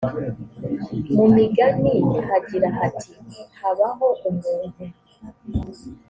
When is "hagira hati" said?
2.27-3.11